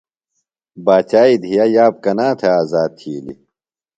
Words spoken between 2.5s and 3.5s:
آزاد تِھیلیۡ؟